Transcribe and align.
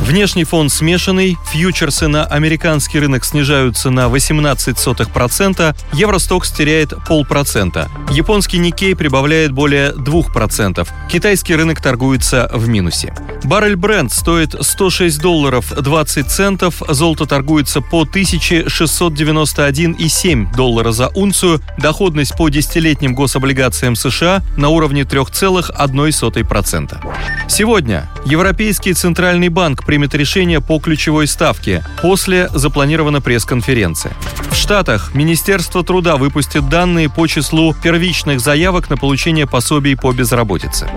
Внешний 0.00 0.44
фон 0.44 0.70
смешанный, 0.70 1.36
фьючерсы 1.52 2.08
на 2.08 2.24
американский 2.24 2.98
рынок 2.98 3.24
снижаются 3.24 3.90
на 3.90 4.06
18%, 4.06 5.76
Евростокс 5.92 6.50
теряет 6.50 6.94
полпроцента. 7.06 7.90
Японский 8.10 8.56
Никей 8.58 8.96
прибавляет 8.96 9.52
более 9.52 9.92
2%. 9.92 10.88
Китайский 11.10 11.56
рынок 11.56 11.82
торгуется 11.82 12.50
в 12.54 12.68
минусе. 12.68 13.12
Баррель 13.44 13.74
Brent 13.74 14.10
стоит 14.10 14.54
106 14.58 15.20
долларов 15.20 15.72
20 15.78 16.30
центов, 16.30 16.82
золото 16.88 17.26
торгуется 17.26 17.80
по 17.80 18.04
1691,7 18.04 20.56
доллара 20.56 20.92
за 20.92 21.08
унцию, 21.08 21.60
доходность 21.76 22.36
по 22.36 22.48
десятилетним 22.48 23.14
гособлигациям 23.14 23.96
США 23.96 24.42
на 24.56 24.68
уровне 24.70 25.02
3,1%. 25.02 27.37
Сегодня 27.48 28.08
Европейский 28.26 28.92
Центральный 28.92 29.48
банк 29.48 29.84
примет 29.84 30.14
решение 30.14 30.60
по 30.60 30.78
ключевой 30.78 31.26
ставке. 31.26 31.82
После 32.02 32.48
запланирована 32.50 33.22
пресс-конференция. 33.22 34.12
В 34.50 34.54
Штатах 34.54 35.14
Министерство 35.14 35.82
труда 35.82 36.16
выпустит 36.16 36.68
данные 36.68 37.08
по 37.08 37.26
числу 37.26 37.74
первичных 37.74 38.40
заявок 38.40 38.90
на 38.90 38.98
получение 38.98 39.46
пособий 39.46 39.96
по 39.96 40.12
безработице. 40.12 40.88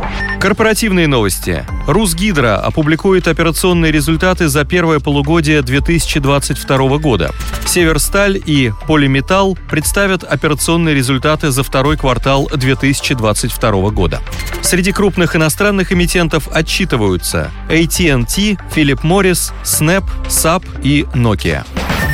Корпоративные 0.41 1.07
новости. 1.07 1.65
Русгидро 1.87 2.57
опубликует 2.57 3.29
операционные 3.29 3.91
результаты 3.91 4.49
за 4.49 4.65
первое 4.65 4.99
полугодие 4.99 5.61
2022 5.61 6.97
года. 6.97 7.31
Северсталь 7.71 8.37
и 8.45 8.73
Полиметалл 8.85 9.57
представят 9.69 10.25
операционные 10.25 10.93
результаты 10.93 11.51
за 11.51 11.63
второй 11.63 11.95
квартал 11.95 12.49
2022 12.53 13.91
года. 13.91 14.19
Среди 14.61 14.91
крупных 14.91 15.37
иностранных 15.37 15.93
эмитентов 15.93 16.49
отчитываются 16.51 17.49
AT&T, 17.69 18.57
Philip 18.75 19.01
Morris, 19.03 19.53
Snap, 19.63 20.03
SAP 20.27 20.65
и 20.83 21.03
Nokia. 21.13 21.65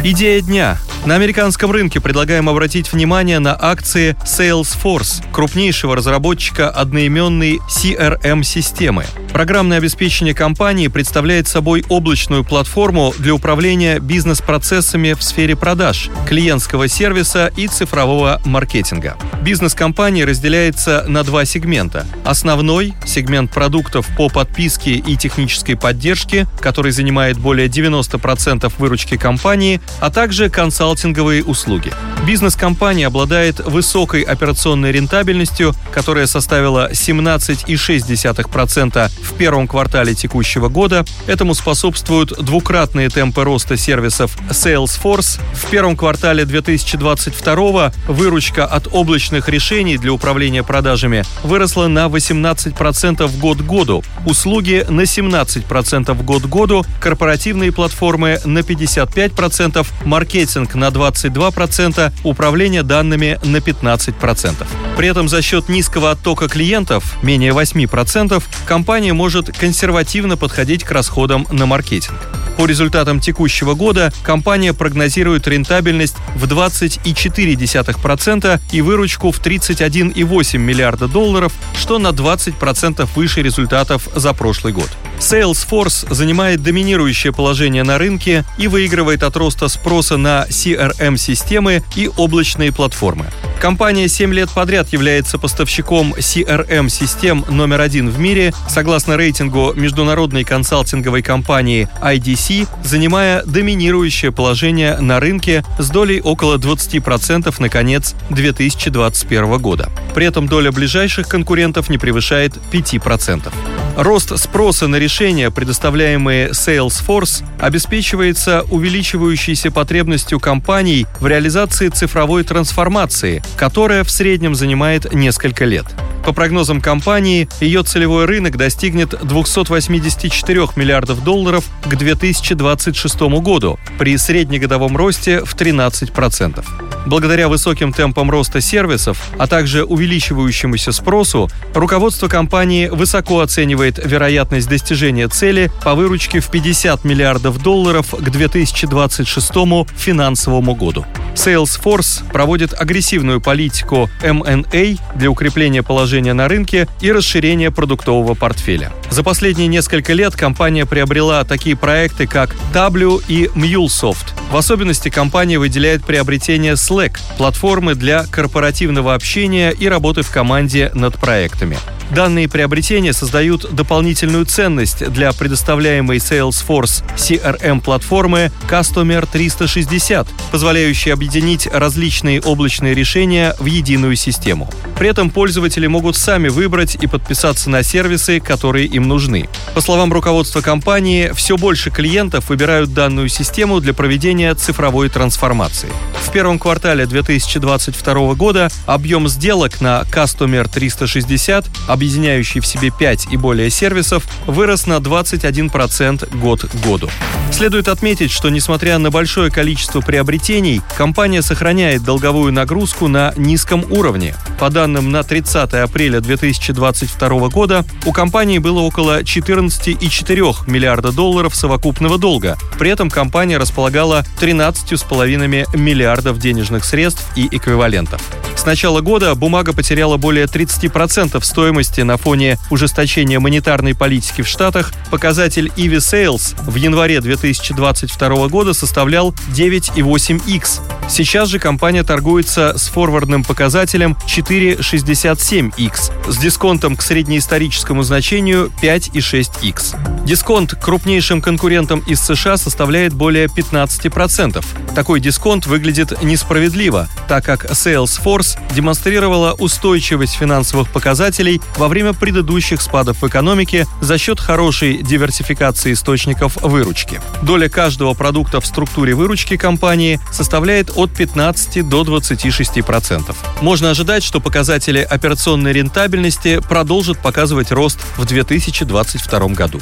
Идея 0.03 0.41
дня. 0.41 0.77
На 1.07 1.15
американском 1.15 1.71
рынке 1.71 2.01
предлагаем 2.01 2.49
обратить 2.49 2.91
внимание 2.91 3.39
на 3.39 3.57
акции 3.57 4.17
Salesforce, 4.25 5.23
крупнейшего 5.31 5.95
разработчика 5.95 6.69
одноименной 6.69 7.59
CRM-системы. 7.69 9.05
Программное 9.31 9.77
обеспечение 9.77 10.33
компании 10.33 10.89
представляет 10.89 11.47
собой 11.47 11.85
облачную 11.87 12.43
платформу 12.43 13.13
для 13.19 13.33
управления 13.33 13.99
бизнес-процессами 13.99 15.13
в 15.13 15.23
сфере 15.23 15.55
продаж, 15.55 16.09
клиентского 16.27 16.89
сервиса 16.89 17.53
и 17.55 17.67
цифрового 17.67 18.41
маркетинга. 18.43 19.15
Бизнес 19.41 19.75
компании 19.75 20.23
разделяется 20.23 21.05
на 21.07 21.23
два 21.23 21.45
сегмента. 21.45 22.05
Основной– 22.25 22.95
сегмент 23.05 23.51
продуктов 23.51 24.09
по 24.17 24.27
подписке 24.27 24.95
и 24.95 25.15
технической 25.15 25.77
поддержке, 25.77 26.47
который 26.59 26.91
занимает 26.91 27.37
более 27.37 27.69
90% 27.69 28.73
выручки 28.77 29.15
компании, 29.15 29.79
а 30.01 30.09
также 30.09 30.49
консалтинговые 30.97 31.43
услуги. 31.43 31.93
Бизнес-компания 32.25 33.05
обладает 33.07 33.59
высокой 33.59 34.23
операционной 34.23 34.91
рентабельностью, 34.91 35.75
которая 35.93 36.25
составила 36.25 36.91
17,6% 36.91 39.11
в 39.21 39.33
первом 39.35 39.67
квартале 39.67 40.15
текущего 40.15 40.69
года. 40.69 41.05
Этому 41.27 41.53
способствуют 41.53 42.43
двукратные 42.43 43.09
темпы 43.09 43.43
роста 43.43 43.77
сервисов 43.77 44.35
Salesforce. 44.49 45.39
В 45.53 45.69
первом 45.69 45.95
квартале 45.95 46.45
2022 46.45 47.93
выручка 48.07 48.65
от 48.65 48.87
облачных 48.91 49.49
решений 49.49 49.97
для 49.97 50.11
управления 50.11 50.63
продажами 50.63 51.23
выросла 51.43 51.87
на 51.87 52.07
18% 52.07 53.39
год 53.39 53.61
году, 53.61 54.03
услуги 54.25 54.83
на 54.89 55.01
17% 55.01 56.23
год 56.23 56.45
году, 56.45 56.83
корпоративные 56.99 57.71
платформы 57.71 58.39
на 58.45 58.59
55%, 58.59 59.85
маркетинг 60.05 60.75
на 60.75 60.86
22%, 60.89 62.11
управление 62.23 62.83
данными 62.83 63.39
на 63.43 63.57
15%. 63.57 64.67
При 64.95 65.07
этом 65.07 65.27
за 65.27 65.41
счет 65.41 65.69
низкого 65.69 66.11
оттока 66.11 66.47
клиентов, 66.47 67.17
менее 67.21 67.51
8%, 67.51 68.43
компания 68.65 69.13
может 69.13 69.55
консервативно 69.57 70.37
подходить 70.37 70.83
к 70.83 70.91
расходам 70.91 71.47
на 71.51 71.65
маркетинг. 71.65 72.36
По 72.57 72.65
результатам 72.65 73.19
текущего 73.19 73.75
года 73.75 74.11
компания 74.23 74.73
прогнозирует 74.73 75.47
рентабельность 75.47 76.15
в 76.35 76.45
20,4% 76.45 78.59
и 78.71 78.81
выручку 78.81 79.31
в 79.31 79.39
31,8 79.39 80.57
миллиарда 80.57 81.07
долларов, 81.07 81.53
что 81.75 81.99
на 81.99 82.07
20% 82.07 83.07
выше 83.15 83.43
результатов 83.43 84.09
за 84.15 84.33
прошлый 84.33 84.73
год. 84.73 84.89
Salesforce 85.19 86.11
занимает 86.11 86.63
доминирующее 86.63 87.31
положение 87.31 87.83
на 87.83 87.99
рынке 87.99 88.43
и 88.57 88.67
выигрывает 88.67 89.21
от 89.21 89.37
роста 89.37 89.67
спроса 89.67 90.17
на 90.17 90.47
CRM-системы 90.49 91.83
и 91.95 92.09
облачные 92.17 92.71
платформы. 92.71 93.27
Компания 93.59 94.07
7 94.07 94.33
лет 94.33 94.51
подряд 94.51 94.89
является 94.93 95.39
поставщиком 95.39 96.13
CRM-систем 96.13 97.43
номер 97.49 97.81
один 97.81 98.09
в 98.09 98.19
мире, 98.19 98.53
согласно 98.69 99.17
рейтингу 99.17 99.73
международной 99.73 100.43
консалтинговой 100.43 101.23
компании 101.23 101.89
IDC, 102.01 102.67
занимая 102.83 103.43
доминирующее 103.43 104.31
положение 104.31 104.97
на 104.99 105.19
рынке 105.19 105.63
с 105.79 105.89
долей 105.89 106.21
около 106.21 106.57
20% 106.57 107.53
на 107.59 107.69
конец 107.69 108.13
2021 108.29 109.57
года. 109.57 109.89
При 110.13 110.27
этом 110.27 110.47
доля 110.47 110.71
ближайших 110.71 111.27
конкурентов 111.27 111.89
не 111.89 111.97
превышает 111.97 112.53
5%. 112.71 113.51
Рост 113.97 114.37
спроса 114.37 114.87
на 114.87 114.97
решения, 114.97 115.49
предоставляемые 115.49 116.49
Salesforce, 116.49 117.43
обеспечивается 117.59 118.61
увеличивающейся 118.69 119.71
потребностью 119.71 120.39
компаний 120.39 121.07
в 121.19 121.25
реализации 121.25 121.89
цифровой 121.89 122.43
трансформации, 122.43 123.41
которая 123.57 124.03
в 124.03 124.11
среднем 124.11 124.53
занимает 124.53 125.11
несколько 125.15 125.65
лет. 125.65 125.85
По 126.27 126.33
прогнозам 126.33 126.81
компании, 126.81 127.47
ее 127.61 127.83
целевой 127.83 128.25
рынок 128.25 128.57
достигнет 128.57 129.15
284 129.25 130.67
миллиардов 130.75 131.23
долларов 131.23 131.63
к 131.85 131.95
2026 131.95 133.21
году 133.39 133.79
при 133.97 134.17
среднегодовом 134.17 134.97
росте 134.97 135.45
в 135.45 135.55
13%. 135.55 136.65
Благодаря 137.05 137.47
высоким 137.47 137.93
темпам 137.93 138.29
роста 138.29 138.59
сервисов, 138.59 139.23
а 139.39 139.47
также 139.47 139.85
увеличивающемуся 139.85 140.91
спросу, 140.91 141.49
руководство 141.73 142.27
компании 142.27 142.89
высоко 142.89 143.39
оценивает 143.39 143.97
вероятность 144.03 144.67
достижения 144.67 145.29
цели 145.29 145.71
по 145.81 145.95
выручке 145.95 146.41
в 146.41 146.51
50 146.51 147.05
миллиардов 147.05 147.63
долларов 147.63 148.13
к 148.13 148.29
2026 148.29 149.53
финансовому 149.95 150.75
году. 150.75 151.05
Salesforce 151.37 152.29
проводит 152.31 152.73
агрессивную 152.73 153.39
политику 153.39 154.09
M&A 154.21 154.95
для 155.15 155.31
укрепления 155.31 155.83
положения 155.83 156.33
на 156.33 156.47
рынке 156.47 156.87
и 156.99 157.11
расширения 157.11 157.71
продуктового 157.71 158.33
портфеля. 158.33 158.91
За 159.09 159.23
последние 159.23 159.67
несколько 159.67 160.13
лет 160.13 160.35
компания 160.35 160.85
приобрела 160.85 161.43
такие 161.43 161.77
проекты, 161.77 162.27
как 162.27 162.55
W 162.73 163.21
и 163.27 163.45
MuleSoft. 163.55 164.33
В 164.51 164.57
особенности 164.57 165.09
компания 165.09 165.59
выделяет 165.59 166.03
приобретение 166.03 166.73
Slack– 166.73 167.17
платформы 167.37 167.95
для 167.95 168.25
корпоративного 168.25 169.13
общения 169.13 169.71
и 169.71 169.87
работы 169.87 170.23
в 170.23 170.31
команде 170.31 170.91
над 170.93 171.15
проектами. 171.15 171.77
Данные 172.11 172.47
приобретения 172.47 173.11
создают 173.11 173.73
дополнительную 173.73 174.45
ценность 174.45 175.07
для 175.09 175.33
предоставляемой 175.33 176.17
Salesforce 176.17 177.03
CRM-платформы 177.15 178.51
Customer 178.69 179.27
360, 179.29 180.27
позволяющей 180.51 181.11
объединить 181.11 181.67
различные 181.67 182.41
облачные 182.41 182.93
решения 182.93 183.55
в 183.59 183.65
единую 183.65 184.15
систему. 184.15 184.69
При 184.97 185.09
этом 185.09 185.29
пользователи 185.29 185.85
могут 185.85 186.15
сами 186.15 186.47
выбрать 186.47 186.95
и 186.95 187.07
подписаться 187.07 187.69
на 187.69 187.83
сервисы, 187.83 188.39
которые 188.39 188.87
им 188.87 189.07
нужны. 189.07 189.49
По 189.75 189.81
словам 189.81 190.11
руководства 190.11 190.61
компании, 190.61 191.31
все 191.35 191.57
больше 191.57 191.91
клиентов 191.91 192.49
выбирают 192.49 192.93
данную 192.93 193.29
систему 193.29 193.79
для 193.79 193.93
проведения 193.93 194.55
цифровой 194.55 195.09
трансформации. 195.09 195.89
В 196.23 196.31
первом 196.31 196.57
квартале 196.57 197.05
2022 197.05 198.33
года 198.33 198.69
объем 198.85 199.27
сделок 199.27 199.81
на 199.81 200.01
Customer 200.11 200.67
360 200.67 201.65
объединяющий 201.97 202.61
в 202.61 202.67
себе 202.67 202.91
5 202.91 203.27
и 203.31 203.37
более 203.37 203.71
сервисов, 203.71 204.23
вырос 204.45 204.85
на 204.85 204.97
21% 204.97 206.37
год 206.39 206.61
к 206.61 206.75
году. 206.85 207.09
Следует 207.51 207.87
отметить, 207.87 208.29
что 208.29 208.49
несмотря 208.49 208.99
на 208.99 209.09
большое 209.09 209.49
количество 209.49 210.01
приобретений, 210.01 210.81
компания 210.95 211.41
сохраняет 211.41 212.03
долговую 212.03 212.53
нагрузку 212.53 213.07
на 213.07 213.33
низком 213.35 213.83
уровне. 213.91 214.35
По 214.59 214.69
данным 214.69 215.11
на 215.11 215.23
30 215.23 215.73
апреля 215.73 216.19
2022 216.19 217.49
года 217.49 217.83
у 218.05 218.11
компании 218.11 218.59
было 218.59 218.81
около 218.81 219.23
14,4 219.23 220.69
миллиарда 220.69 221.11
долларов 221.11 221.55
совокупного 221.55 222.19
долга. 222.19 222.57
При 222.77 222.91
этом 222.91 223.09
компания 223.09 223.57
располагала 223.57 224.23
13,5 224.39 225.75
миллиардов 225.75 226.37
денежных 226.37 226.85
средств 226.85 227.25
и 227.35 227.47
эквивалентов 227.47 228.21
начала 228.67 228.99
года 228.99 229.33
бумага 229.33 229.71
потеряла 229.71 230.17
более 230.17 230.45
30% 230.45 231.41
стоимости 231.41 232.01
на 232.01 232.17
фоне 232.17 232.59
ужесточения 232.69 233.39
монетарной 233.39 233.95
политики 233.95 234.41
в 234.41 234.47
Штатах. 234.47 234.91
Показатель 235.09 235.71
EV 235.77 235.97
Sales 235.99 236.53
в 236.69 236.75
январе 236.75 237.21
2022 237.21 238.49
года 238.49 238.73
составлял 238.73 239.33
9,8x. 239.55 240.81
Сейчас 241.09 241.47
же 241.47 241.59
компания 241.59 242.03
торгуется 242.03 242.77
с 242.77 242.89
форвардным 242.89 243.45
показателем 243.45 244.17
4,67x 244.27 246.11
с 246.29 246.37
дисконтом 246.37 246.97
к 246.97 247.01
среднеисторическому 247.01 248.03
значению 248.03 248.69
5,6x. 248.81 250.25
Дисконт 250.25 250.75
крупнейшим 250.75 251.41
конкурентам 251.41 251.99
из 252.01 252.19
США 252.19 252.57
составляет 252.57 253.13
более 253.13 253.45
15%. 253.45 254.65
Такой 254.93 255.21
дисконт 255.21 255.67
выглядит 255.67 256.21
несправедливо, 256.21 257.07
так 257.29 257.45
как 257.45 257.63
Salesforce 257.71 258.56
демонстрировала 258.73 259.53
устойчивость 259.53 260.35
финансовых 260.35 260.89
показателей 260.89 261.61
во 261.77 261.87
время 261.87 262.13
предыдущих 262.13 262.81
спадов 262.81 263.21
в 263.21 263.27
экономике 263.27 263.87
за 264.01 264.17
счет 264.17 264.39
хорошей 264.39 265.01
диверсификации 265.01 265.93
источников 265.93 266.57
выручки. 266.61 267.21
Доля 267.41 267.69
каждого 267.69 268.13
продукта 268.13 268.61
в 268.61 268.65
структуре 268.65 269.13
выручки 269.13 269.57
компании 269.57 270.19
составляет 270.31 270.91
от 270.95 271.11
15 271.11 271.87
до 271.87 272.03
26%. 272.03 273.35
Можно 273.61 273.91
ожидать, 273.91 274.23
что 274.23 274.39
показатели 274.39 274.99
операционной 274.99 275.73
рентабельности 275.73 276.59
продолжат 276.59 277.19
показывать 277.19 277.71
рост 277.71 277.99
в 278.17 278.25
2022 278.25 279.47
году. 279.49 279.81